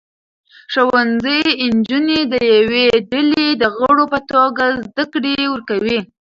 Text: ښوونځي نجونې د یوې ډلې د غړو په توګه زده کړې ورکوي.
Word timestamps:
ښوونځي 0.71 1.39
نجونې 1.75 2.19
د 2.33 2.35
یوې 2.57 2.85
ډلې 3.11 3.47
د 3.61 3.63
غړو 3.77 4.05
په 4.13 4.19
توګه 4.31 4.63
زده 4.85 5.03
کړې 5.13 5.37
ورکوي. 5.53 5.99